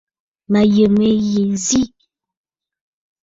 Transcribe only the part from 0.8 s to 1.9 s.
mə̂ yi nzi.